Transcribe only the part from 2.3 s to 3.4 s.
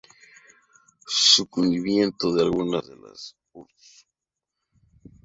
ante las fuerzas de los